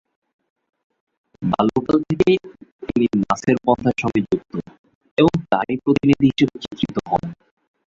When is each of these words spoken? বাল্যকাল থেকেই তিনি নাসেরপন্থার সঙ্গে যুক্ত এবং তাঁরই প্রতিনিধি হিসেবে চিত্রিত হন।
বাল্যকাল 1.41 1.97
থেকেই 2.09 2.37
তিনি 2.87 3.05
নাসেরপন্থার 3.21 3.95
সঙ্গে 4.01 4.21
যুক্ত 4.27 4.53
এবং 5.17 5.33
তাঁরই 5.51 5.77
প্রতিনিধি 5.83 6.25
হিসেবে 6.29 6.55
চিত্রিত 6.63 6.95
হন। 7.09 7.23